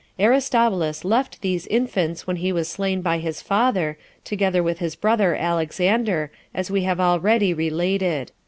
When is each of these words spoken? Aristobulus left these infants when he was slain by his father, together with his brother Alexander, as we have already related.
Aristobulus 0.19 1.05
left 1.05 1.41
these 1.41 1.67
infants 1.67 2.25
when 2.25 2.37
he 2.37 2.51
was 2.51 2.67
slain 2.67 3.03
by 3.03 3.19
his 3.19 3.39
father, 3.39 3.99
together 4.23 4.63
with 4.63 4.79
his 4.79 4.95
brother 4.95 5.35
Alexander, 5.35 6.31
as 6.55 6.71
we 6.71 6.81
have 6.81 6.99
already 6.99 7.53
related. 7.53 8.31